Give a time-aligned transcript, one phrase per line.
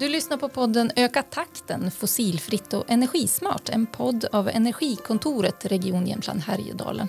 [0.00, 3.68] Du lyssnar på podden Öka takten fossilfritt och energismart.
[3.68, 7.08] En podd av Energikontoret Region Jämtland Härjedalen.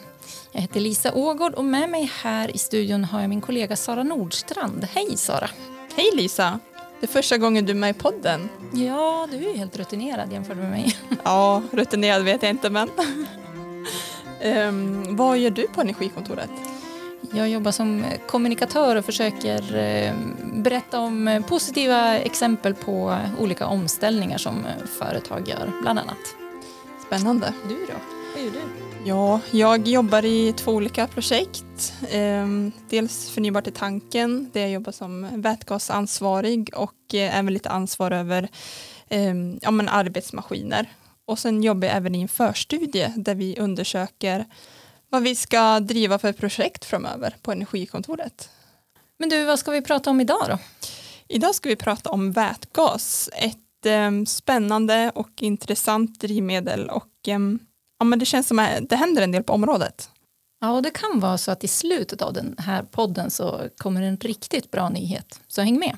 [0.51, 4.03] Jag heter Lisa Ågård och med mig här i studion har jag min kollega Sara
[4.03, 4.83] Nordstrand.
[4.83, 5.49] Hej Sara!
[5.95, 6.59] Hej Lisa!
[6.99, 8.49] Det är första gången du är med i podden.
[8.73, 10.95] Ja, du är helt rutinerad jämfört med mig.
[11.23, 12.89] Ja, rutinerad vet jag inte men.
[14.43, 16.51] um, vad gör du på Energikontoret?
[17.33, 20.13] Jag jobbar som kommunikatör och försöker eh,
[20.61, 24.65] berätta om positiva exempel på olika omställningar som
[24.99, 26.35] företag gör, bland annat.
[27.07, 27.53] Spännande.
[27.69, 27.93] Du då?
[28.35, 28.59] Vad gör du?
[29.05, 31.93] Ja, jag jobbar i två olika projekt.
[32.11, 38.11] Ehm, dels Förnybart i tanken, där jag jobbar som vätgasansvarig och eh, även lite ansvar
[38.11, 38.49] över
[39.09, 40.89] ehm, ja, men arbetsmaskiner.
[41.25, 44.45] Och sen jobbar jag även i en förstudie där vi undersöker
[45.09, 48.49] vad vi ska driva för projekt framöver på Energikontoret.
[49.21, 50.57] Men du, vad ska vi prata om idag då?
[51.27, 57.39] Idag ska vi prata om vätgas, ett eh, spännande och intressant drivmedel och eh,
[57.99, 60.09] ja, men det känns som att det händer en del på området.
[60.61, 64.01] Ja, och det kan vara så att i slutet av den här podden så kommer
[64.01, 65.97] en riktigt bra nyhet, så häng med.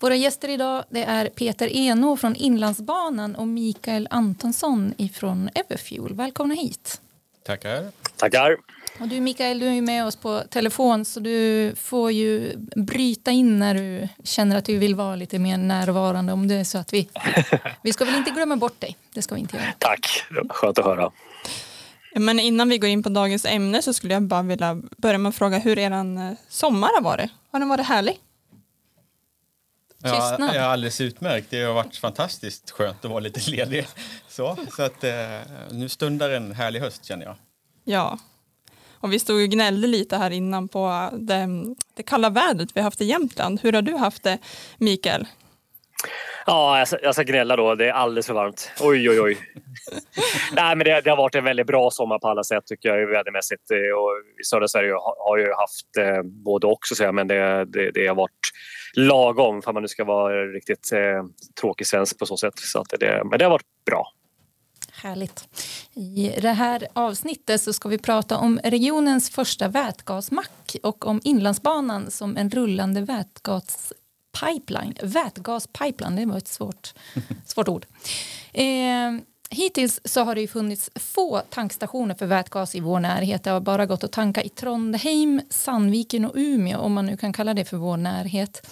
[0.00, 6.14] Våra gäster idag det är Peter Eno från Inlandsbanan och Mikael Antonsson från Everfuel.
[6.14, 7.00] Välkomna hit.
[7.46, 7.90] Tackar.
[8.16, 8.56] Tackar.
[9.00, 13.30] Och du Mikael, du är ju med oss på telefon så du får ju bryta
[13.30, 16.78] in när du känner att du vill vara lite mer närvarande om det är så
[16.78, 17.08] att vi...
[17.82, 19.72] Vi ska väl inte glömma bort dig, det ska vi inte göra.
[19.78, 21.10] Tack, skönt att höra.
[22.14, 25.30] Men innan vi går in på dagens ämne så skulle jag bara vilja börja med
[25.30, 27.30] att fråga hur er eh, sommar har varit.
[27.50, 28.20] Har den varit härlig?
[30.02, 31.46] Ja, ja, alldeles utmärkt.
[31.50, 33.86] Det har varit fantastiskt skönt att vara lite ledig.
[34.28, 35.40] Så, så att, eh,
[35.70, 37.36] nu stundar en härlig höst känner jag.
[37.84, 38.18] Ja,
[39.02, 41.48] och vi stod och gnällde lite här innan på det,
[41.94, 43.60] det kalla vädret vi haft i Jämtland.
[43.62, 44.38] Hur har du haft det,
[44.78, 45.26] Mikael?
[46.46, 47.74] Ja, jag ska, jag ska gnälla då.
[47.74, 48.70] Det är alldeles för varmt.
[48.80, 49.38] Oj, oj, oj.
[50.52, 53.06] Nej, men det, det, har varit en väldigt bra sommar på alla sätt tycker jag
[53.06, 53.70] vädermässigt.
[53.70, 57.64] Och I södra Sverige har, har ju haft eh, både och så säga, men det,
[57.64, 58.50] det, det, har varit
[58.94, 61.24] lagom för man nu ska vara riktigt eh,
[61.60, 62.58] tråkig svensk på så sätt.
[62.58, 64.06] Så att det, men det har varit bra.
[65.02, 65.48] Härligt.
[65.94, 72.10] I det här avsnittet så ska vi prata om regionens första vätgasmack och om Inlandsbanan
[72.10, 74.94] som en rullande vätgaspipeline.
[75.02, 76.94] Vätgaspipeline, det var ett svårt,
[77.46, 77.86] svårt ord.
[78.52, 78.64] Eh,
[79.50, 83.44] hittills så har det funnits få tankstationer för vätgas i vår närhet.
[83.44, 87.32] Det har bara gått att tanka i Trondheim, Sandviken och Umeå om man nu kan
[87.32, 88.66] kalla det för vår närhet.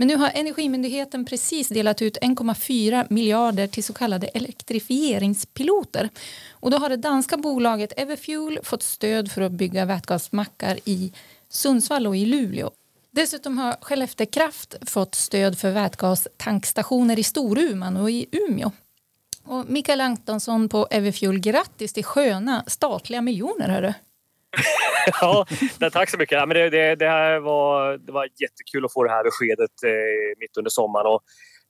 [0.00, 6.08] Men nu har Energimyndigheten precis delat ut 1,4 miljarder till så kallade elektrifieringspiloter.
[6.50, 11.12] Och då har det danska bolaget Everfuel fått stöd för att bygga vätgasmackar i
[11.48, 12.70] Sundsvall och i Luleå.
[13.10, 18.70] Dessutom har Skellefteå Kraft fått stöd för vätgastankstationer i Storuman och i Umeå.
[19.44, 23.68] Och Mikael Antonsson på Everfuel, grattis till sköna statliga miljoner.
[23.68, 23.92] Hörru.
[25.20, 25.46] ja,
[25.92, 26.38] tack så mycket.
[26.38, 29.82] Ja, men det, det, det, här var, det var jättekul att få det här beskedet
[29.84, 31.06] eh, mitt under sommaren.
[31.06, 31.20] Och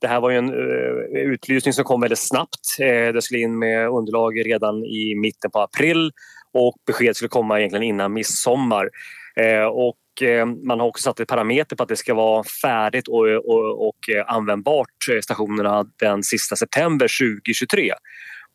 [0.00, 2.78] det här var ju en eh, utlysning som kom väldigt snabbt.
[2.80, 6.12] Eh, det skulle in med underlag redan i mitten på april
[6.52, 8.90] och besked skulle komma egentligen innan midsommar.
[9.36, 13.08] Eh, och eh, man har också satt ett parameter på att det ska vara färdigt
[13.08, 17.08] och, och, och eh, användbart eh, stationerna den sista september
[17.38, 17.92] 2023.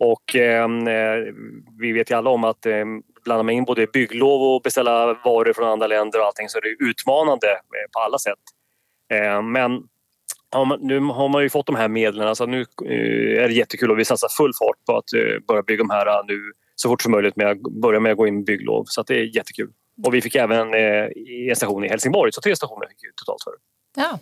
[0.04, 1.34] Och ehm, eh,
[1.80, 2.86] vi vet ju alla om att eh,
[3.24, 6.62] blandar man in både bygglov och beställa varor från andra länder och allting så är
[6.62, 8.40] det utmanande eh, på alla sätt.
[9.14, 9.72] Eh, men
[10.80, 14.00] nu har man ju fått de här medlen så nu eh, är det jättekul och
[14.00, 17.02] vi satsar full fart på att eh, börja bygga de här eh, nu så fort
[17.02, 19.70] som möjligt med att börja med att gå in med bygglov så det är jättekul.
[20.06, 21.08] Och vi fick även eh,
[21.50, 23.54] en station i Helsingborg så tre stationer fick vi totalt för.
[23.96, 24.20] Ja.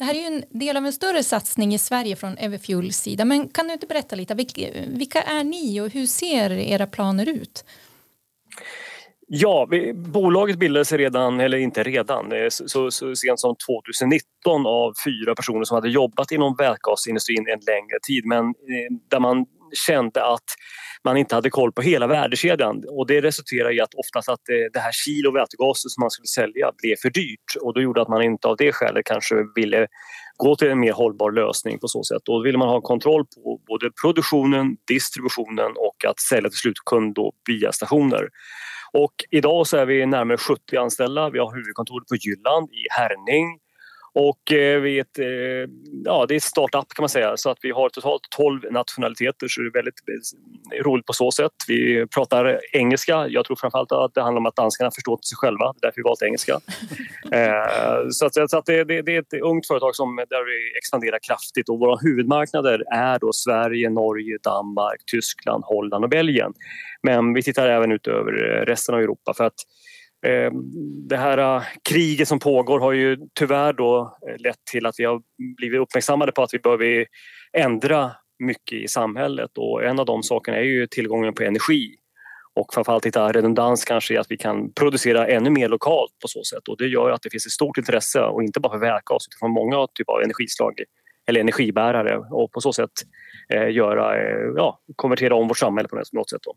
[0.00, 3.24] Det här är ju en del av en större satsning i Sverige från Everfuels sida.
[3.24, 4.34] Men kan du inte berätta lite,
[4.88, 7.64] vilka är ni och hur ser era planer ut?
[9.26, 14.66] Ja, vi, bolaget bildades redan, eller inte redan, eh, så, så, så sent som 2019
[14.66, 19.46] av fyra personer som hade jobbat inom vätgasindustrin en längre tid men eh, där man
[19.86, 20.44] kände att
[21.04, 24.72] man inte hade koll på hela värdekedjan och det resulterade i att oftast att eh,
[24.72, 28.08] det här kilo vätgas som man skulle sälja blev för dyrt och då gjorde att
[28.08, 29.86] man inte av det skälet kanske ville
[30.36, 32.22] gå till en mer hållbar lösning på så sätt.
[32.24, 37.16] Då ville man ha kontroll på både produktionen, distributionen och att sälja till slutkund
[37.48, 38.28] via stationer.
[38.92, 41.30] Och idag så är vi närmare 70 anställda.
[41.30, 43.58] Vi har huvudkontoret på Jylland i Herning
[44.12, 45.72] och eh, vi är ett, eh,
[46.04, 49.48] ja, det är ett startup kan man säga så att vi har totalt 12 nationaliteter
[49.48, 50.00] så det är väldigt
[50.74, 51.52] eh, roligt på så sätt.
[51.68, 53.28] Vi pratar engelska.
[53.28, 55.64] Jag tror framförallt att det handlar om att danskarna förstår sig själva.
[55.72, 56.60] Det är därför vi valt engelska.
[58.10, 61.18] så att, så att det, det, det, är ett ungt företag som, där vi expanderar
[61.28, 66.52] kraftigt och våra huvudmarknader är då Sverige, Norge, Danmark, Tyskland, Holland och Belgien.
[67.02, 68.32] Men vi tittar även ut över
[68.66, 69.60] resten av Europa för att
[70.26, 70.52] Ehm,
[71.08, 75.04] det här äh, kriget som pågår har ju tyvärr då eh, lett till att vi
[75.04, 75.22] har
[75.56, 77.06] blivit uppmärksammade på att vi behöver
[77.52, 81.96] ändra mycket i samhället och en av de sakerna är ju tillgången på energi
[82.54, 86.44] och framförallt hitta redundans kanske i att vi kan producera ännu mer lokalt på så
[86.44, 89.26] sätt och det gör att det finns ett stort intresse och inte bara för vätgas
[89.28, 90.82] utan för många typer av energislag
[91.26, 92.90] eller energibärare och på så sätt
[93.54, 96.42] eh, göra, eh, ja, konvertera om vårt samhälle på något sätt.
[96.42, 96.54] Då.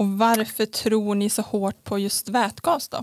[0.00, 2.96] Och varför tror ni så hårt på just vätgas då?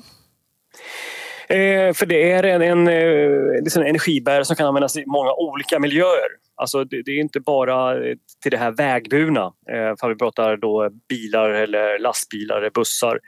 [1.56, 5.34] Eh, för det är en, en, eh, liksom en energibärare som kan användas i många
[5.34, 6.30] olika miljöer.
[6.56, 10.58] Alltså det, det är inte bara eh, till det här vägburna, eh, för vi pratar
[10.58, 13.20] då bilar eller lastbilar eller bussar.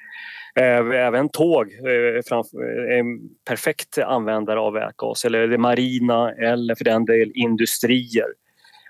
[0.56, 3.06] Eh, även tåg eh, är eh, en
[3.48, 8.28] perfekt användare av vätgas eller det marina eller för den del industrier.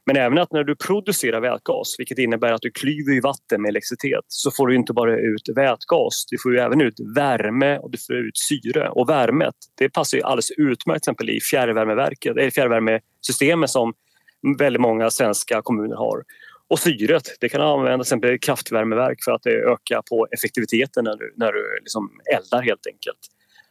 [0.09, 3.69] Men även att när du producerar vätgas, vilket innebär att du klyver i vatten med
[3.69, 7.91] elektricitet, så får du inte bara ut vätgas, du får ju även ut värme och
[7.91, 8.89] du får ut syre.
[8.89, 13.93] Och värmet, det passar ju alldeles utmärkt exempel i fjärrvärmeverket, eller fjärrvärmesystemet som
[14.57, 16.23] väldigt många svenska kommuner har.
[16.67, 21.33] Och syret, det kan användas exempel i kraftvärmeverk för att öka på effektiviteten när du,
[21.37, 23.19] när du liksom eldar helt enkelt.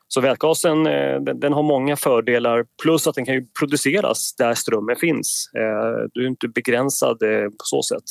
[0.08, 4.96] Så vätgasen eh, den, den, har många fördelar plus att den kan produceras där strömmen
[4.96, 5.50] finns.
[5.56, 8.04] Eh, du är inte begränsad eh, på så sätt.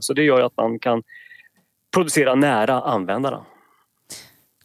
[0.00, 1.02] Så det gör att man kan
[1.94, 3.44] producera nära användarna.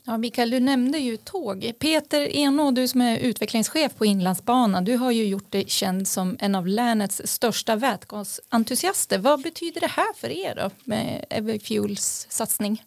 [0.06, 1.71] Ja, Mikael, du nämnde ju tåg.
[1.80, 6.38] Peter Enå, du som är utvecklingschef på Inlandsbanan, du har ju gjort dig känd som
[6.39, 9.18] en av länets största vätgasentusiaster.
[9.18, 12.83] Vad betyder det här för er då med Everfuels satsning?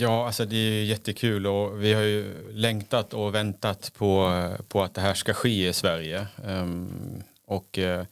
[0.00, 4.94] Ja, alltså det är jättekul och vi har ju längtat och väntat på, på att
[4.94, 6.26] det här ska ske i Sverige.
[6.44, 8.02] Um, och uh,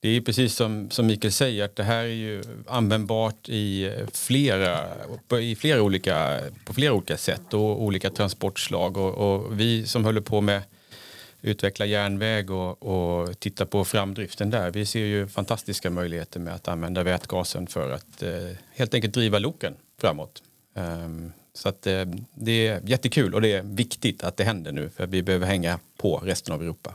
[0.00, 4.84] det är precis som, som Mikael säger att det här är ju användbart i flera,
[5.40, 8.96] i flera olika, på flera olika sätt och olika transportslag.
[8.96, 10.62] Och, och vi som håller på med
[11.42, 14.70] utveckla järnväg och, och titta på framdriften där.
[14.70, 18.30] Vi ser ju fantastiska möjligheter med att använda vätgasen för att eh,
[18.70, 20.42] helt enkelt driva loken framåt.
[20.78, 22.04] Ehm, så att eh,
[22.34, 25.78] det är jättekul och det är viktigt att det händer nu för vi behöver hänga
[25.96, 26.94] på resten av Europa.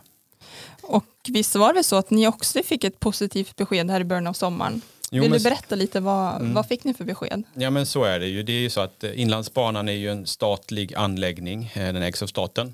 [0.82, 4.28] Och visst var det så att ni också fick ett positivt besked här i början
[4.28, 4.82] av sommaren?
[5.12, 5.40] Jo, Vill men...
[5.40, 6.54] du berätta lite vad, mm.
[6.54, 7.44] vad fick ni för besked?
[7.54, 8.44] Ja men så är det ju.
[8.44, 11.72] Det är ju så att eh, Inlandsbanan är ju en statlig anläggning.
[11.74, 12.74] Eh, den ägs av staten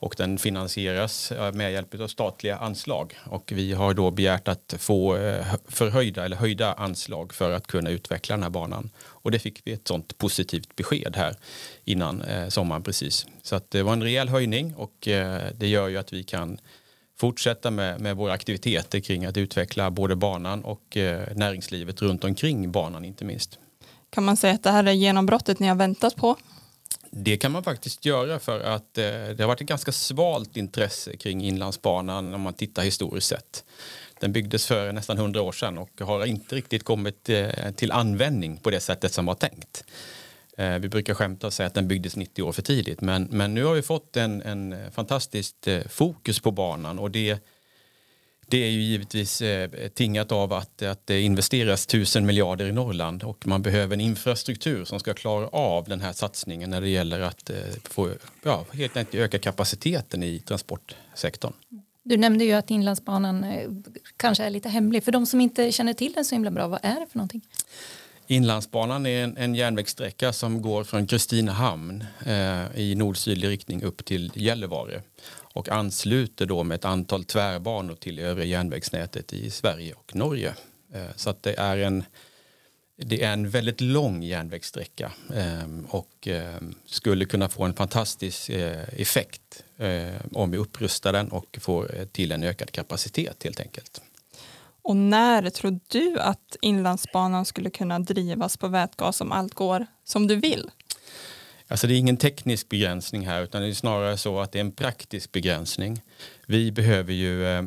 [0.00, 3.18] och den finansieras med hjälp av statliga anslag.
[3.24, 7.90] Och vi har då begärt att få eh, förhöjda eller höjda anslag för att kunna
[7.90, 8.90] utveckla den här banan.
[9.00, 11.36] Och det fick vi ett sånt positivt besked här
[11.84, 13.26] innan eh, sommaren precis.
[13.42, 16.58] Så att det var en rejäl höjning och eh, det gör ju att vi kan
[17.18, 20.96] fortsätta med, med våra aktiviteter kring att utveckla både banan och
[21.34, 23.58] näringslivet runt omkring banan inte minst.
[24.10, 26.36] Kan man säga att det här är genombrottet ni har väntat på?
[27.10, 31.16] Det kan man faktiskt göra för att eh, det har varit ett ganska svalt intresse
[31.16, 33.64] kring Inlandsbanan om man tittar historiskt sett.
[34.20, 38.56] Den byggdes för nästan 100 år sedan och har inte riktigt kommit eh, till användning
[38.56, 39.84] på det sättet som var tänkt.
[40.56, 43.54] Eh, vi brukar skämta och säga att den byggdes 90 år för tidigt men, men
[43.54, 47.38] nu har vi fått en, en fantastiskt eh, fokus på banan och det,
[48.50, 49.42] det är ju givetvis
[49.94, 54.84] tingat av att, att det investeras tusen miljarder i Norrland och man behöver en infrastruktur
[54.84, 57.50] som ska klara av den här satsningen när det gäller att
[57.84, 58.10] få,
[58.42, 61.52] ja, helt enkelt öka kapaciteten i transportsektorn.
[62.02, 63.70] Du nämnde ju att Inlandsbanan eh,
[64.16, 65.04] kanske är lite hemlig.
[65.04, 67.42] För de som inte känner till den så himla bra, vad är det för någonting?
[68.26, 74.32] Inlandsbanan är en, en järnvägssträcka som går från Kristinehamn eh, i nord-sydlig riktning upp till
[74.34, 75.02] Gällivare
[75.52, 80.54] och ansluter då med ett antal tvärbanor till övriga järnvägsnätet i Sverige och Norge.
[80.94, 82.04] Eh, så att det är en
[83.02, 88.88] det är en väldigt lång järnvägssträcka ehm, och ehm, skulle kunna få en fantastisk eh,
[88.96, 94.02] effekt eh, om vi upprustar den och får till en ökad kapacitet helt enkelt.
[94.82, 100.26] Och när tror du att Inlandsbanan skulle kunna drivas på vätgas om allt går som
[100.26, 100.70] du vill?
[101.70, 104.60] Alltså det är ingen teknisk begränsning här utan det är snarare så att det är
[104.60, 106.00] en praktisk begränsning.
[106.46, 107.62] Vi behöver ju eh,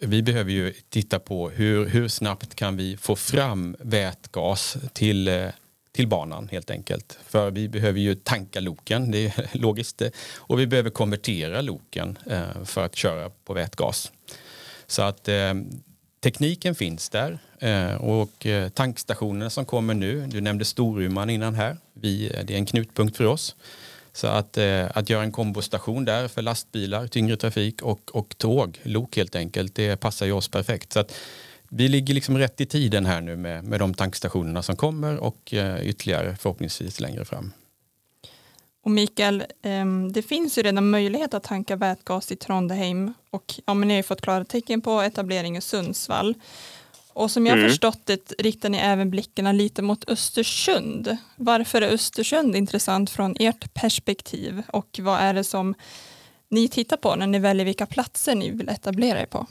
[0.00, 5.48] vi behöver ju titta på hur, hur snabbt kan vi få fram vätgas till, eh,
[5.92, 7.18] till banan helt enkelt.
[7.26, 10.02] För vi behöver ju tanka loken, det är logiskt.
[10.36, 14.12] Och vi behöver konvertera loken eh, för att köra på vätgas.
[14.86, 15.54] Så att eh,
[16.20, 21.76] tekniken finns där eh, och eh, tankstationerna som kommer nu, du nämnde Storuman innan här,
[21.92, 23.56] vi, eh, det är en knutpunkt för oss.
[24.12, 24.58] Så att,
[24.90, 29.74] att göra en kombostation där för lastbilar, tyngre trafik och, och tåg, lok helt enkelt,
[29.74, 30.92] det passar ju oss perfekt.
[30.92, 31.14] Så att
[31.68, 35.54] vi ligger liksom rätt i tiden här nu med, med de tankstationerna som kommer och
[35.82, 37.52] ytterligare förhoppningsvis längre fram.
[38.88, 43.74] Och Mikael, ehm, det finns ju redan möjlighet att tanka vätgas i Trondheim och ja,
[43.74, 46.34] men ni har fått klara tecken på etablering i Sundsvall.
[47.12, 47.68] Och som jag mm.
[47.68, 51.16] förstått det riktar ni även blickarna lite mot Östersund.
[51.36, 55.74] Varför är Östersund intressant från ert perspektiv och vad är det som
[56.50, 59.46] ni tittar på när ni väljer vilka platser ni vill etablera er på?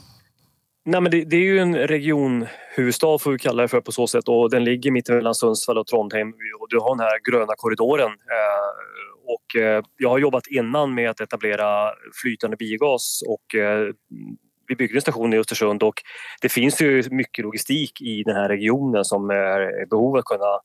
[0.84, 4.06] Nej, men det, det, är ju en regionhuvudstad får vi kalla det för på så
[4.06, 6.28] sätt och den ligger mitt mellan Sundsvall och Trondheim
[6.60, 8.10] och du har den här gröna korridoren.
[8.10, 8.88] Eh,
[9.28, 11.92] och eh, jag har jobbat innan med att etablera
[12.22, 13.88] flytande biogas och eh,
[14.68, 16.02] vi byggde en station i Östersund och
[16.40, 20.24] det finns ju mycket logistik i den här regionen som är i behov av att
[20.24, 20.60] kunna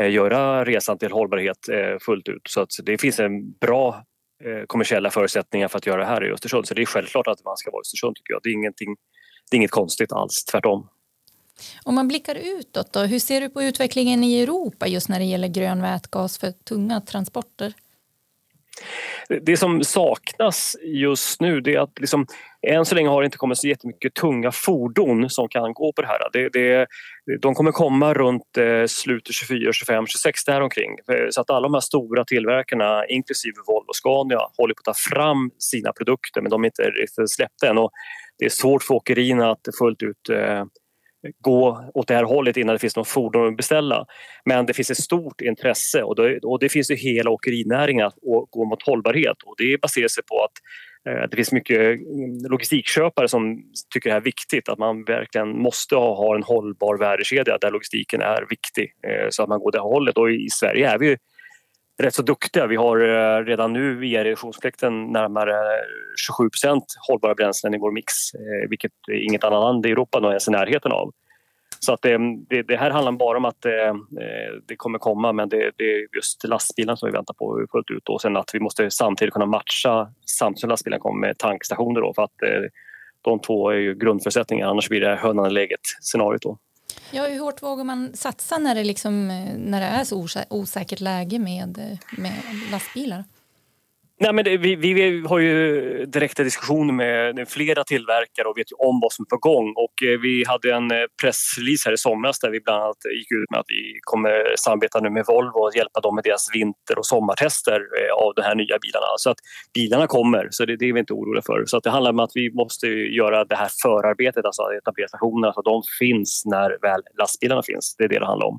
[0.00, 2.42] eh, göra resan till hållbarhet eh, fullt ut.
[2.48, 4.04] Så att det finns en bra
[4.44, 6.66] eh, kommersiella förutsättningar för att göra det här i Östersund.
[6.66, 8.40] Så det är självklart att man ska vara i Östersund tycker jag.
[8.42, 8.96] Det är, ingenting,
[9.50, 10.88] det är inget konstigt alls, tvärtom.
[11.84, 15.24] Om man blickar utåt då, hur ser du på utvecklingen i Europa just när det
[15.24, 17.72] gäller grön vätgas för tunga transporter?
[19.40, 22.26] Det som saknas just nu det är att liksom,
[22.66, 26.02] än så länge har det inte kommit så jättemycket tunga fordon som kan gå på
[26.02, 26.18] det här.
[26.32, 26.86] Det, det,
[27.42, 30.90] de kommer komma runt eh, slutet 24, 25, 26 däromkring.
[31.30, 35.14] Så att alla de här stora tillverkarna, inklusive Volvo och Scania, håller på att ta
[35.14, 37.78] fram sina produkter men de är inte riktigt släppta än.
[37.78, 37.90] Och
[38.38, 40.64] det är svårt för åkerierna att fullt ut eh,
[41.40, 44.06] gå åt det här hållet innan det finns någon fordon att beställa.
[44.44, 48.16] Men det finns ett stort intresse och det, och det finns ju hela åkerinäringen att
[48.50, 50.52] gå mot hållbarhet och det baserar sig på att
[51.08, 53.62] eh, det finns mycket mm, logistikköpare som
[53.94, 58.20] tycker det här är viktigt, att man verkligen måste ha, en hållbar värdekedja där logistiken
[58.20, 60.18] är viktig eh, så att man går det hållet.
[60.18, 61.16] Och i Sverige är vi
[62.02, 62.66] rätt så duktiga.
[62.66, 65.54] Vi har eh, redan nu via reduktionsplikten närmare
[66.26, 66.48] 27
[67.08, 70.50] hållbara bränslen i vår mix, eh, vilket inget annat land i Europa är ens i
[70.50, 71.12] närheten av.
[71.80, 73.94] Så att det, det, det, här handlar bara om att det,
[74.66, 78.08] det kommer komma men det, det, är just lastbilen som vi väntar på fullt ut
[78.08, 82.14] och sen att vi måste samtidigt kunna matcha samtidigt som lastbilen kommer med tankstationer då
[82.14, 82.32] för att
[83.22, 86.58] de två är ju grundförutsättningar annars blir det hönan i läget scenariot då.
[87.10, 91.00] Ja, hur hårt vågar man satsa när det, liksom, eh, när det är så osäkert
[91.00, 92.32] läge med, eh, med
[92.70, 93.24] lastbilar?
[94.24, 98.76] Nej, men det, vi, vi, har ju direkta diskussioner med flera tillverkare och vet ju
[98.88, 99.74] om vad som är på gång.
[99.76, 103.32] Och eh, vi hade en eh, pressrelease här i somras där vi bland annat gick
[103.32, 106.98] ut med att vi kommer samarbeta nu med Volvo och hjälpa dem med deras vinter
[106.98, 109.06] och sommartester eh, av de här nya bilarna.
[109.16, 109.40] Så att
[109.74, 111.64] bilarna kommer, så det, det är vi inte oroliga för.
[111.66, 112.86] Så att det handlar om att vi måste
[113.20, 117.96] göra det här förarbetet, alltså etablera stationerna så att de finns när väl lastbilarna finns.
[117.98, 118.58] Det är det det handlar om.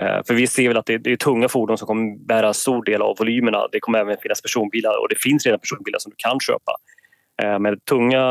[0.00, 3.02] Eh, för vi ser väl att det är tunga fordon som kommer bära stor del
[3.02, 3.68] av volymerna.
[3.72, 6.72] Det kommer även finnas personbilar och det finns redan personbilar som du kan köpa.
[7.42, 8.24] Eh, men med tunga,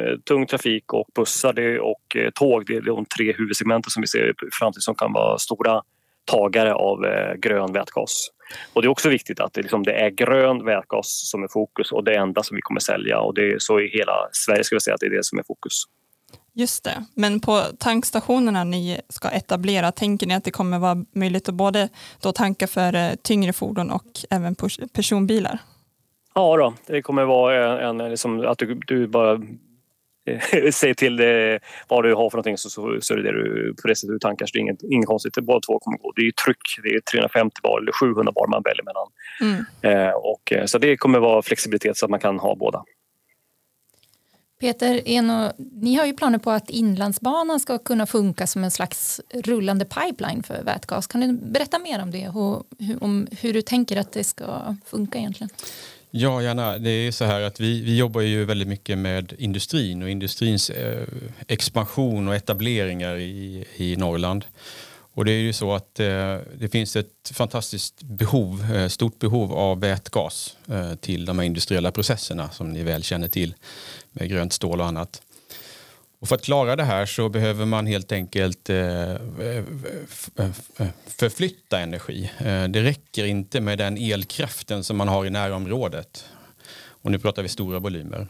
[0.00, 4.30] eh, tung trafik och bussar och tåg, det är de tre huvudsegmenten som vi ser
[4.30, 5.82] i framtiden som kan vara stora
[6.32, 7.06] tagare av
[7.36, 8.28] grön vätgas.
[8.72, 11.92] Och det är också viktigt att det, liksom, det är grön vätgas som är fokus
[11.92, 14.76] och det enda som vi kommer sälja och det är så i hela Sverige skulle
[14.76, 15.84] jag säga att det är det som är fokus.
[16.58, 21.48] Just det, men på tankstationerna ni ska etablera, tänker ni att det kommer vara möjligt
[21.48, 21.88] att både
[22.22, 24.54] då tanka för eh, tyngre fordon och även
[24.92, 25.58] personbilar?
[26.34, 29.32] Ja, då, det kommer vara en, en liksom, att du, du bara
[30.30, 33.32] eh, säger till det, vad du har för någonting så, så, så är det, det
[33.32, 34.46] du, på det sättet du tankar.
[34.46, 36.12] Så det är inget, inget konstigt, båda två kommer gå.
[36.16, 39.08] Det är tryck, det är 350 bar eller 700 bar man väljer mellan.
[39.40, 39.64] Mm.
[39.82, 42.84] Eh, och, eh, så det kommer vara flexibilitet så att man kan ha båda.
[44.60, 49.20] Peter, Eno, ni har ju planer på att Inlandsbanan ska kunna funka som en slags
[49.34, 51.06] rullande pipeline för vätgas.
[51.06, 52.66] Kan du berätta mer om det och
[53.00, 55.50] om hur du tänker att det ska funka egentligen?
[56.10, 56.78] Ja, gärna.
[56.78, 60.70] Det är så här att vi, vi jobbar ju väldigt mycket med industrin och industrins
[60.70, 61.06] eh,
[61.46, 64.44] expansion och etableringar i, i Norrland.
[65.18, 69.52] Och det är ju så att eh, det finns ett fantastiskt behov, eh, stort behov
[69.52, 73.54] av vätgas eh, till de här industriella processerna som ni väl känner till
[74.12, 75.22] med grönt stål och annat.
[76.18, 79.18] Och för att klara det här så behöver man helt enkelt eh, eh,
[80.36, 82.30] eh, eh förflytta energi.
[82.38, 86.24] Eh, det räcker inte med den elkraften som man har i närområdet.
[87.02, 88.28] Och nu pratar vi stora volymer.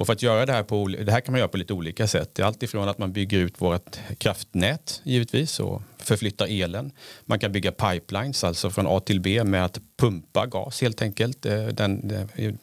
[0.00, 2.06] Och för att göra det här på, det här kan man göra på lite olika
[2.06, 2.34] sätt.
[2.34, 6.92] Det är alltifrån att man bygger ut vårt kraftnät givetvis och förflyttar elen.
[7.24, 11.46] Man kan bygga pipelines, alltså från A till B med att pumpa gas helt enkelt.
[11.46, 12.54] Eh, den, eh,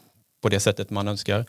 [0.43, 1.45] på det sättet man önskar.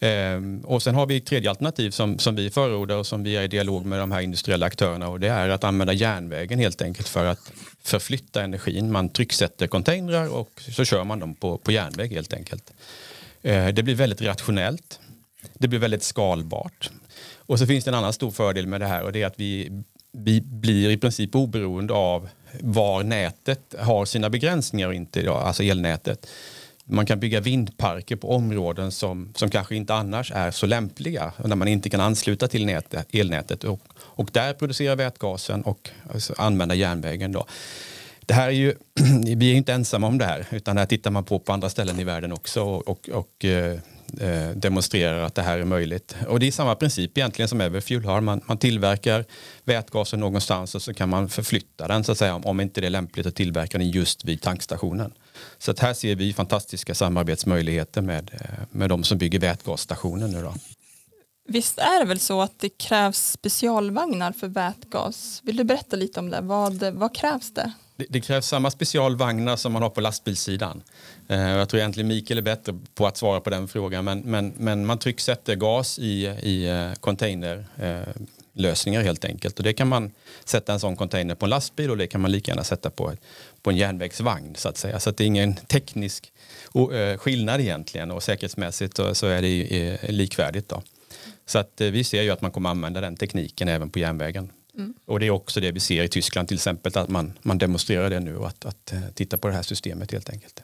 [0.00, 3.36] Ehm, och sen har vi ett tredje alternativ som, som vi förordar och som vi
[3.36, 6.82] är i dialog med de här industriella aktörerna och det är att använda järnvägen helt
[6.82, 7.52] enkelt för att
[7.82, 8.92] förflytta energin.
[8.92, 12.72] Man trycksätter containrar och så kör man dem på, på järnväg helt enkelt.
[13.42, 15.00] Ehm, det blir väldigt rationellt.
[15.54, 16.90] Det blir väldigt skalbart.
[17.36, 19.40] Och så finns det en annan stor fördel med det här och det är att
[19.40, 22.28] vi, vi blir i princip oberoende av
[22.60, 26.26] var nätet har sina begränsningar och inte, alltså elnätet
[26.88, 31.56] man kan bygga vindparker på områden som, som kanske inte annars är så lämpliga när
[31.56, 36.74] man inte kan ansluta till nätet, elnätet och, och där producera vätgasen och alltså, använda
[36.74, 37.32] järnvägen.
[37.32, 37.46] Då.
[38.20, 38.74] Det här är ju,
[39.36, 41.68] vi är inte ensamma om det här utan det här tittar man på på andra
[41.68, 43.78] ställen i världen också och, och, och eh,
[44.20, 46.16] Eh, demonstrerar att det här är möjligt.
[46.28, 48.20] Och det är samma princip egentligen som Everfuel har.
[48.20, 49.24] Man, man tillverkar
[49.64, 52.86] vätgasen någonstans och så kan man förflytta den så att säga om, om inte det
[52.86, 55.12] är lämpligt att tillverka den just vid tankstationen.
[55.58, 60.42] Så att här ser vi fantastiska samarbetsmöjligheter med, eh, med de som bygger vätgasstationer nu
[60.42, 60.54] då.
[61.48, 65.40] Visst är det väl så att det krävs specialvagnar för vätgas?
[65.44, 66.40] Vill du berätta lite om det?
[66.40, 67.72] Vad, vad krävs det?
[67.96, 68.06] Det?
[68.08, 70.82] Det krävs samma specialvagnar som man har på lastbilssidan.
[71.28, 74.52] Eh, jag tror egentligen Mikael är bättre på att svara på den frågan men, men,
[74.56, 78.22] men man trycksätter gas i, i eh, container eh,
[78.56, 79.58] lösningar helt enkelt.
[79.58, 80.12] Och det kan man
[80.44, 83.12] sätta en sån container på en lastbil och det kan man lika gärna sätta på,
[83.62, 85.00] på en järnvägsvagn så att säga.
[85.00, 86.32] Så att det är ingen teknisk
[86.74, 90.68] eh, skillnad egentligen och säkerhetsmässigt eh, så är det eh, likvärdigt.
[90.68, 90.82] Då.
[91.46, 94.50] Så att eh, vi ser ju att man kommer använda den tekniken även på järnvägen.
[94.76, 94.94] Mm.
[95.04, 98.10] Och det är också det vi ser i Tyskland till exempel, att man, man demonstrerar
[98.10, 100.62] det nu och att, att eh, titta på det här systemet helt enkelt.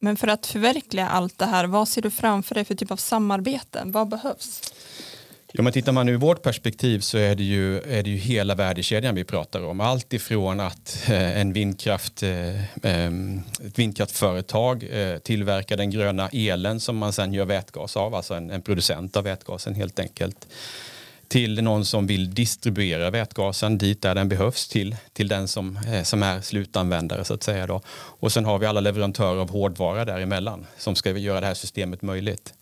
[0.00, 2.96] Men för att förverkliga allt det här, vad ser du framför dig för typ av
[2.96, 3.92] samarbeten?
[3.92, 4.72] Vad behövs?
[5.52, 8.54] Ja, men tittar man ur vårt perspektiv så är det, ju, är det ju hela
[8.54, 9.80] värdekedjan vi pratar om.
[9.80, 14.88] Allt ifrån att eh, en vindkraft, eh, ett vindkraftföretag
[15.22, 19.24] tillverkar den gröna elen som man sen gör vätgas av, alltså en, en producent av
[19.24, 20.46] vätgasen helt enkelt
[21.28, 26.02] till någon som vill distribuera vätgasen dit där den behövs till, till den som, eh,
[26.02, 27.66] som är slutanvändare så att säga.
[27.66, 27.80] Då.
[27.96, 32.02] Och sen har vi alla leverantörer av hårdvara däremellan som ska göra det här systemet
[32.02, 32.54] möjligt.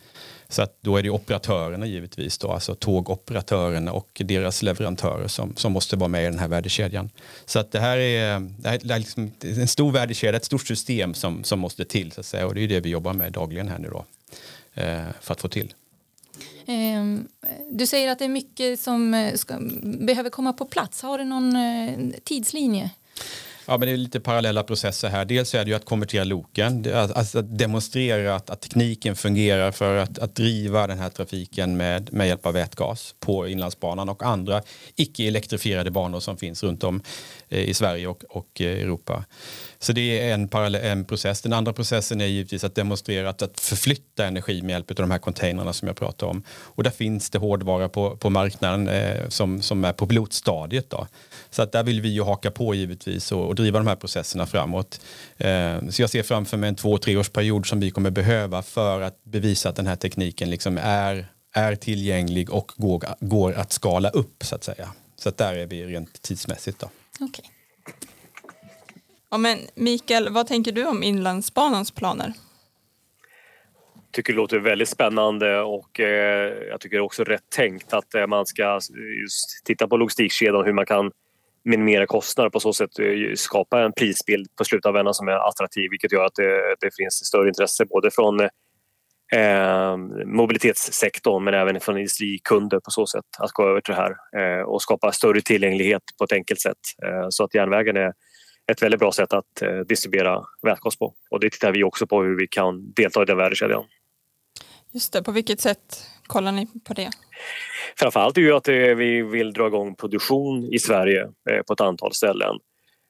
[0.49, 5.73] Så att då är det operatörerna givetvis, då, alltså tågoperatörerna och deras leverantörer som, som
[5.73, 7.11] måste vara med i den här värdekedjan.
[7.47, 11.15] Så att det här är, det här är liksom en stor värdekedja, ett stort system
[11.15, 12.47] som, som måste till så att säga.
[12.47, 14.05] och det är det vi jobbar med dagligen här nu då
[14.75, 15.75] eh, för att få till.
[16.67, 17.29] Ehm,
[17.71, 21.03] du säger att det är mycket som eh, ska, behöver komma på plats.
[21.03, 22.91] Har du någon eh, tidslinje?
[23.67, 25.25] Ja, men det är lite parallella processer här.
[25.25, 29.97] Dels är det ju att konvertera loken, alltså att demonstrera att, att tekniken fungerar för
[29.97, 34.63] att, att, driva den här trafiken med, med hjälp av vätgas på Inlandsbanan och andra
[34.97, 37.03] icke-elektrifierade banor som finns runt om
[37.49, 39.25] eh, i Sverige och, och eh, Europa.
[39.79, 41.43] Så det är en, en process.
[41.43, 45.11] Den andra processen är givetvis att demonstrera att, att förflytta energi med hjälp av de
[45.11, 46.43] här containrarna som jag pratade om.
[46.49, 50.91] Och där finns det hårdvara på, på marknaden eh, som, som är på pilotstadiet.
[50.91, 51.07] Då.
[51.51, 54.47] Så att där vill vi ju haka på givetvis och, och driva de här processerna
[54.47, 55.01] framåt.
[55.37, 59.25] Eh, så jag ser framför mig en två, treårsperiod som vi kommer behöva för att
[59.25, 64.45] bevisa att den här tekniken liksom är, är tillgänglig och går, går att skala upp
[64.45, 64.89] så att säga.
[65.17, 66.79] Så att där är vi rent tidsmässigt.
[66.79, 66.91] Då.
[67.25, 67.45] Okay.
[69.31, 72.33] Ja, men Mikael, vad tänker du om Inlandsbanans planer?
[74.15, 78.47] tycker det låter väldigt spännande och eh, jag tycker också rätt tänkt att eh, man
[78.47, 78.81] ska
[79.23, 81.11] just titta på logistikkedjan och hur man kan
[81.65, 86.13] minimera kostnader på så sätt eh, skapa en prisbild på slutavändan som är attraktiv vilket
[86.13, 88.41] gör att det, det finns större intresse både från
[89.35, 89.97] eh,
[90.27, 94.63] mobilitetssektorn men även från industrikunder på så sätt att gå över till det här eh,
[94.63, 98.13] och skapa större tillgänglighet på ett enkelt sätt eh, så att järnvägen är
[98.73, 102.23] ett väldigt bra sätt att eh, distribuera vätgas på och det tittar vi också på
[102.23, 103.85] hur vi kan delta i den värdekedjan.
[104.93, 107.11] Just det, på vilket sätt kollar ni på det?
[107.99, 111.81] Framförallt är ju att eh, vi vill dra igång produktion i Sverige eh, på ett
[111.81, 112.55] antal ställen.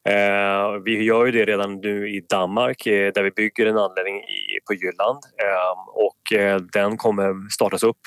[0.08, 4.20] Eh, vi gör ju det redan nu i Danmark där vi bygger en anläggning
[4.66, 6.40] på Jylland ehm, och
[6.72, 8.00] den kommer startas upp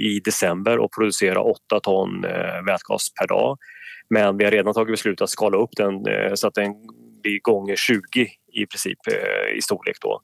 [0.00, 2.22] i december och producera 8 ton
[2.66, 3.58] vätgas per dag.
[4.10, 5.92] Men vi har redan tagit beslut att skala upp den
[6.34, 6.74] så att den
[7.22, 8.00] blir gånger 20
[8.52, 8.98] i princip
[9.56, 10.20] i storlek då.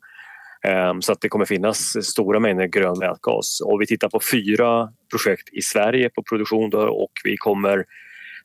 [0.66, 3.60] Ehm, så att det kommer finnas stora mängder grön vätgas.
[3.60, 7.84] Och vi tittar på fyra projekt i Sverige på produktion och vi kommer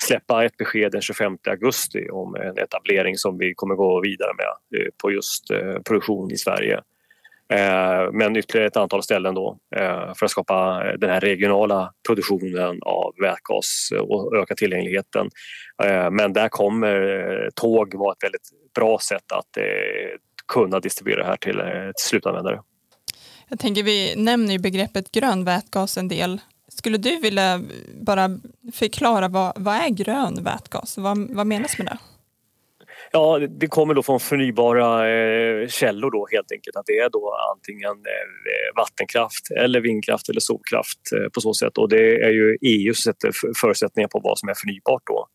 [0.04, 4.82] släppa ett besked den 25 augusti om en etablering som vi kommer gå vidare med
[4.82, 6.82] eh, på just eh, produktion i Sverige.
[7.54, 12.80] Ehm, men ytterligare ett antal ställen då eh, för att skapa den här regionala produktionen
[12.82, 15.30] av vätgas och öka tillgängligheten.
[15.84, 19.58] Ehm, men där kommer tåg vara ett väldigt bra sätt att
[20.54, 21.62] kunna distribuera det här till
[21.98, 22.62] slutanvändare.
[23.50, 26.42] Jag tänker vi nämner ju begreppet grön vätgas en del.
[26.68, 27.62] Skulle du vilja
[28.02, 28.40] bara
[28.74, 30.98] förklara vad, vad är grön vätgas?
[30.98, 31.98] Vad, vad menas med det?
[33.12, 36.76] Ja, det kommer då från förnybara eh, källor då helt enkelt.
[36.76, 41.78] Att det är då antingen eh, vattenkraft eller vindkraft eller solkraft eh, på så sätt.
[41.78, 45.28] Och det är ju EU som sätter förutsättningar på vad som är förnybart då.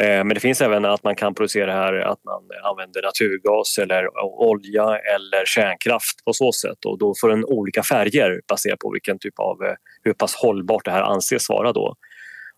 [0.00, 4.18] Eh, men det finns även att man kan producera här att man använder naturgas eller
[4.22, 9.18] olja eller kärnkraft på så sätt och då får den olika färger baserat på vilken
[9.18, 11.94] typ av eh, hur pass hållbart det här anses vara då.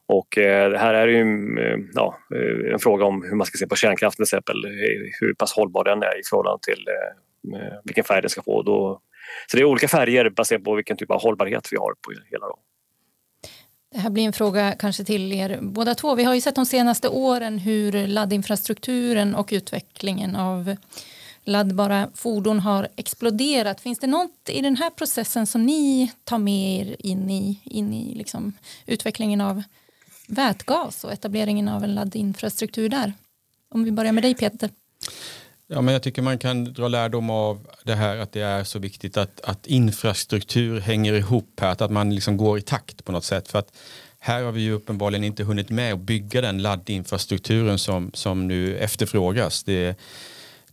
[0.08, 2.18] Och eh, det här är det ju ja,
[2.72, 4.56] en fråga om hur man ska se på kärnkraften till exempel,
[5.20, 6.86] hur pass hållbar den är i förhållande till
[7.84, 8.62] vilken färg den ska få.
[8.62, 9.00] Då,
[9.46, 12.46] så det är olika färger baserat på vilken typ av hållbarhet vi har på hela.
[12.46, 12.58] Då.
[13.92, 16.14] Det här blir en fråga kanske till er båda två.
[16.14, 20.76] Vi har ju sett de senaste åren hur laddinfrastrukturen och utvecklingen av
[21.44, 23.80] laddbara fordon har exploderat.
[23.80, 27.94] Finns det något i den här processen som ni tar med er in i, in
[27.94, 28.52] i liksom
[28.86, 29.62] utvecklingen av
[30.26, 33.12] vätgas och etableringen av en laddinfrastruktur där.
[33.68, 34.70] Om vi börjar med dig Peter.
[35.74, 38.78] Ja, men jag tycker man kan dra lärdom av det här att det är så
[38.78, 43.12] viktigt att, att infrastruktur hänger ihop här, att, att man liksom går i takt på
[43.12, 43.48] något sätt.
[43.48, 43.76] För att
[44.18, 48.76] här har vi ju uppenbarligen inte hunnit med att bygga den laddinfrastrukturen som, som nu
[48.76, 49.64] efterfrågas.
[49.64, 49.98] Det,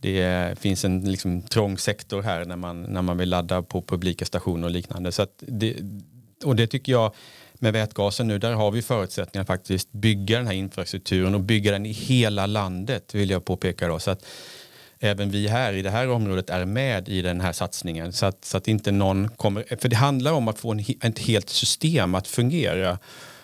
[0.00, 4.24] det finns en liksom trång sektor här när man, när man vill ladda på publika
[4.24, 5.12] stationer och liknande.
[5.12, 5.76] Så det,
[6.44, 7.14] och det tycker jag
[7.54, 11.72] med vätgasen nu, där har vi förutsättningar att faktiskt bygga den här infrastrukturen och bygga
[11.72, 13.98] den i hela landet vill jag påpeka då.
[13.98, 14.24] Så att
[15.00, 18.44] även vi här i det här området är med i den här satsningen så att,
[18.44, 22.14] så att inte någon kommer, för det handlar om att få en, ett helt system
[22.14, 22.98] att fungera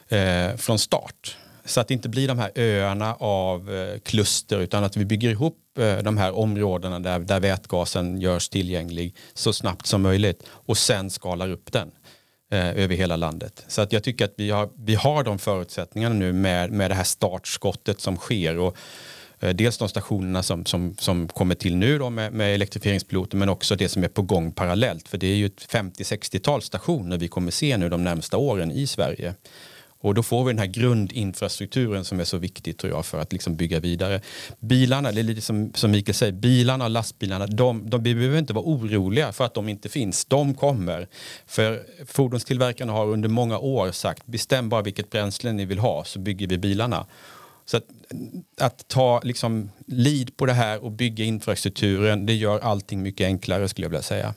[0.09, 1.37] eh, från start.
[1.65, 5.31] Så att det inte blir de här öarna av eh, kluster utan att vi bygger
[5.31, 10.79] ihop eh, de här områdena där, där vätgasen görs tillgänglig så snabbt som möjligt och
[10.79, 11.91] sen skalar upp den
[12.53, 13.65] eh, över hela landet.
[13.69, 16.95] Så att jag tycker att vi har, vi har de förutsättningarna nu med, med det
[16.95, 18.59] här startskottet som sker.
[18.59, 18.77] Och,
[19.41, 23.49] Eh, dels de stationerna som, som, som kommer till nu då med, med elektrifieringspiloter men
[23.49, 25.09] också det som är på gång parallellt.
[25.09, 28.87] För det är ju ett 50-60-tal stationer vi kommer se nu de närmsta åren i
[28.87, 29.35] Sverige.
[30.01, 33.33] Och då får vi den här grundinfrastrukturen som är så viktig tror jag för att
[33.33, 34.21] liksom bygga vidare.
[34.61, 38.53] Bilarna, det är lite som, som Mikael säger, bilarna och lastbilarna, de, de behöver inte
[38.53, 40.25] vara oroliga för att de inte finns.
[40.25, 41.09] De kommer.
[41.47, 46.19] För fordonstillverkarna har under många år sagt bestäm bara vilket bränsle ni vill ha så
[46.19, 47.07] bygger vi bilarna.
[47.65, 47.81] Så
[48.61, 53.69] att, ta liksom lead på det här och bygga infrastrukturen, det gör allting mycket enklare
[53.69, 54.35] skulle jag vilja säga.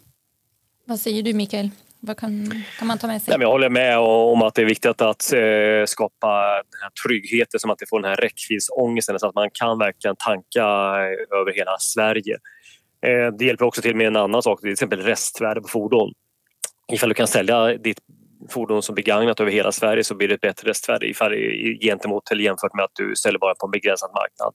[0.86, 1.70] Vad säger du Mikael?
[2.00, 3.38] Vad kan, kan man ta med sig?
[3.38, 6.28] Nej, jag håller med om att det är viktigt att eh, skapa
[6.72, 10.16] den här tryggheten som att det får den här räckviddsångesten så att man kan verkligen
[10.16, 10.66] tanka
[11.42, 12.38] över hela Sverige.
[13.06, 16.14] Eh, det hjälper också till med en annan sak, till exempel restvärde på fordon.
[16.92, 18.00] Ifall du kan sälja ditt
[18.50, 21.14] fordon som begagnat över hela Sverige så blir det ett bättre restvärde
[21.82, 24.54] gentemot eller jämfört med att du säljer bara på en begränsad marknad.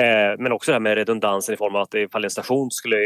[0.00, 2.96] Eh, men också det här med redundansen i form av att ifall en station skulle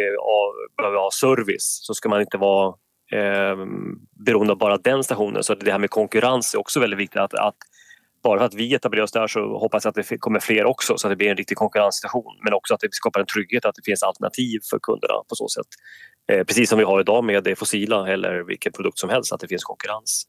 [0.76, 2.74] behöva ha service så ska man inte vara
[3.12, 3.56] eh,
[4.26, 5.42] beroende av bara den stationen.
[5.42, 7.20] Så det här med konkurrens är också väldigt viktigt.
[7.20, 7.56] Att, att
[8.22, 10.98] bara för att vi etablerar oss där så hoppas jag att det kommer fler också
[10.98, 12.38] så att det blir en riktig konkurrenssituation.
[12.44, 15.48] Men också att det skapar en trygghet att det finns alternativ för kunderna på så
[15.48, 15.66] sätt.
[16.32, 19.40] Eh, precis som vi har idag med det fossila eller vilken produkt som helst, att
[19.40, 20.26] det finns konkurrens.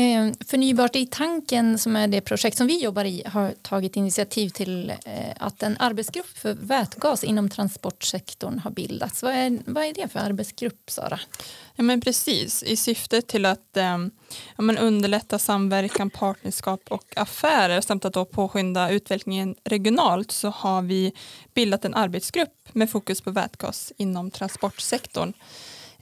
[0.00, 4.48] Eh, förnybart i tanken som är det projekt som vi jobbar i har tagit initiativ
[4.48, 4.96] till eh,
[5.36, 9.22] att en arbetsgrupp för vätgas inom transportsektorn har bildats.
[9.22, 11.20] Vad är, vad är det för arbetsgrupp Sara?
[11.76, 13.98] Ja, men precis, i syfte till att eh,
[14.56, 20.82] ja, men underlätta samverkan, partnerskap och affärer samt att då påskynda utvecklingen regionalt så har
[20.82, 21.12] vi
[21.54, 25.32] bildat en arbetsgrupp med fokus på vätgas inom transportsektorn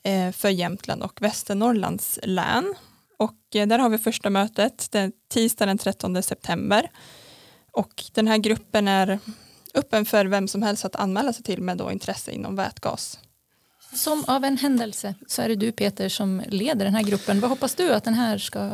[0.03, 2.75] eh, för Jämtland och Västernorrlands län
[3.19, 6.91] och eh, där har vi första mötet den tisdag den 13 september.
[7.73, 9.19] Och den här gruppen är
[9.75, 13.19] öppen för vem som helst att anmäla sig till med då intresse inom vätgas.
[13.93, 17.41] Som av en händelse så är det du Peter som leder den här gruppen.
[17.41, 18.71] Vad hoppas du att den här ska,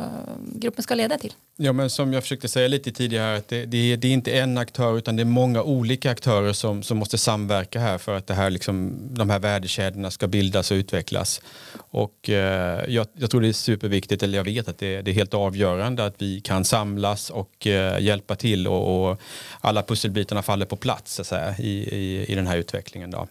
[0.55, 1.33] gruppen ska leda till?
[1.57, 4.39] Ja, men som jag försökte säga lite tidigare, att det, det, är, det är inte
[4.39, 8.27] en aktör utan det är många olika aktörer som, som måste samverka här för att
[8.27, 11.41] det här, liksom, de här värdekedjorna ska bildas och utvecklas.
[11.77, 15.15] Och, eh, jag, jag, tror det är superviktigt, eller jag vet att det, det, är
[15.15, 19.21] helt avgörande att vi kan samlas och eh, hjälpa till och, och,
[19.61, 23.11] alla pusselbitarna faller på plats så säga, i, i, i den här utvecklingen.
[23.11, 23.27] Då.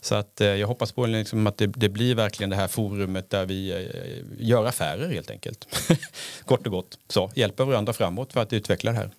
[0.00, 3.46] Så att, jag hoppas på liksom att det, det, blir verkligen det här forumet där
[3.46, 3.88] vi
[4.38, 5.68] gör affärer helt enkelt.
[6.44, 9.10] Kort och gott, så hjälper varandra framåt för att utveckla det här.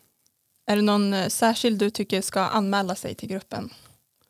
[0.71, 3.69] Är det någon särskild du tycker ska anmäla sig till gruppen?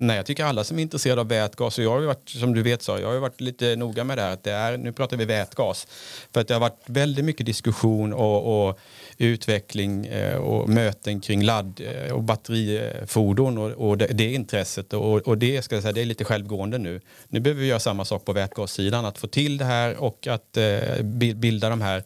[0.02, 2.54] Nej, jag tycker alla som är intresserade av vätgas, och jag har ju varit, som
[2.54, 4.92] du vet sa, jag har varit lite noga med det här, att det är, nu
[4.92, 5.88] pratar vi vätgas,
[6.34, 8.80] för att det har varit väldigt mycket diskussion och, och
[9.22, 15.28] utveckling eh, och möten kring ladd eh, och batterifordon och, och det, det, intresset och,
[15.28, 17.02] och det, ska jag säga, det är lite självgående nu.
[17.28, 20.58] Nu behöver vi göra samma sak på vätgassidan, att få till det här och att
[20.58, 21.04] eh,
[21.36, 22.04] bilda de här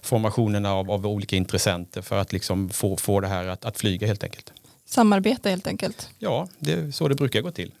[0.00, 4.06] formationerna av, av olika intressenter för att liksom få, få det här att, att flyga
[4.06, 4.52] helt enkelt.
[4.84, 6.10] Samarbete helt enkelt.
[6.18, 7.72] Ja, det är så det brukar gå till.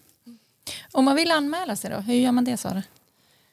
[0.92, 2.82] Om man vill anmäla sig då, hur gör man det Sara?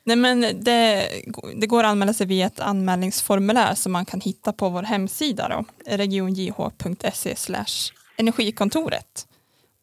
[0.09, 1.09] Nej, men det,
[1.55, 5.65] det går att anmäla sig via ett anmälningsformulär som man kan hitta på vår hemsida
[5.85, 7.35] regionjh.se
[8.17, 9.27] energikontoret.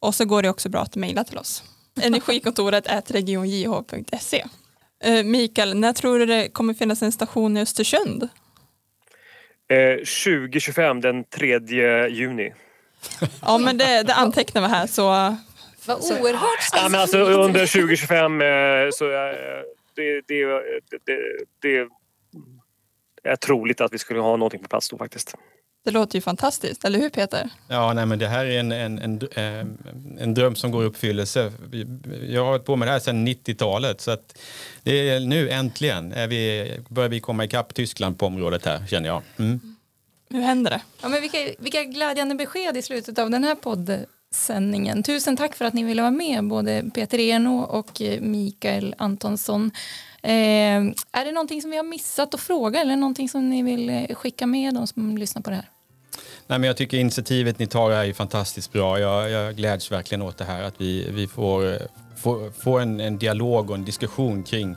[0.00, 1.64] Och så går det också bra att mejla till oss.
[2.02, 4.44] Energikontoret är regionjh.se.
[5.04, 8.28] Eh, Mikael, när tror du det kommer finnas en station i Östersund?
[9.70, 11.58] Eh, 2025, den 3
[12.08, 12.52] juni.
[13.42, 14.86] Ja, men det, det antecknar vi här.
[14.86, 15.02] Så,
[15.86, 18.48] Vad oerhört ja, men alltså, Under 2025 eh,
[18.92, 20.44] så eh, det, det,
[21.04, 21.18] det,
[21.62, 21.88] det
[23.30, 25.34] är troligt att vi skulle ha någonting på plats då faktiskt.
[25.84, 27.50] Det låter ju fantastiskt, eller hur Peter?
[27.68, 29.66] Ja, nej, men det här är en, en, en, eh,
[30.22, 31.52] en dröm som går i uppfyllelse.
[32.28, 34.38] Jag har hållit på med det här sedan 90-talet så att
[34.82, 39.08] det är nu äntligen är vi, börjar vi komma ikapp Tyskland på området här känner
[39.08, 39.22] jag.
[39.38, 39.76] Mm.
[40.30, 40.82] Hur händer det?
[41.02, 43.54] Ja, men vilka, vilka glädjande besked i slutet av den här
[44.36, 45.02] sändningen.
[45.02, 49.70] Tusen tack för att ni ville vara med, både Peter Eno och eh, Mikael Antonsson.
[50.22, 50.32] Eh,
[51.12, 54.14] är det någonting som vi har missat att fråga eller någonting som ni vill eh,
[54.14, 55.70] skicka med de som lyssnar på det här?
[56.46, 59.00] Nej, men jag tycker initiativet ni tar är fantastiskt bra.
[59.00, 61.78] Jag, jag gläds verkligen åt det här att vi, vi får, eh,
[62.16, 64.76] får, får en, en dialog och en diskussion kring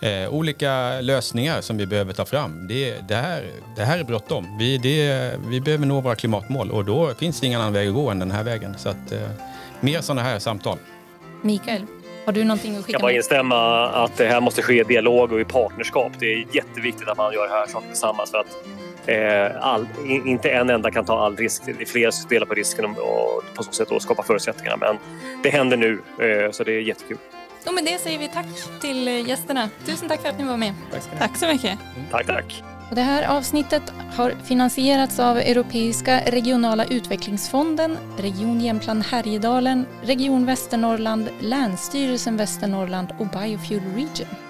[0.00, 2.66] eh, olika lösningar som vi behöver ta fram.
[2.68, 3.44] Det, det, här,
[3.76, 4.58] det här är bråttom.
[4.58, 7.94] Vi, det, vi behöver nå våra klimatmål och då finns det ingen annan väg att
[7.94, 8.74] gå än den här vägen.
[8.78, 9.18] Så att, eh,
[9.80, 10.78] mer sådana här samtal.
[11.42, 11.86] Mikael,
[12.26, 15.32] har du någonting att skicka Jag bara instämma att det här måste ske i dialog
[15.32, 16.12] och i partnerskap.
[16.18, 18.56] Det är jätteviktigt att man gör det här saker tillsammans för att
[19.06, 21.62] eh, all, inte en enda kan ta all risk.
[21.66, 24.76] Det är flera som delar på risken och, och på så sätt skapa förutsättningar.
[24.76, 24.96] Men
[25.42, 27.18] det händer nu, eh, så det är jättekul.
[27.66, 28.46] Och med det säger vi tack
[28.80, 29.68] till eh, gästerna.
[29.86, 30.74] Tusen tack för att ni var med.
[30.90, 31.78] Tack, tack så mycket.
[32.10, 32.62] Tack, tack.
[32.90, 33.82] Och det här avsnittet
[34.16, 43.82] har finansierats av Europeiska regionala utvecklingsfonden, Region Jämtland Härjedalen, Region Västernorrland, Länsstyrelsen Västernorrland och Biofuel
[43.94, 44.47] Region.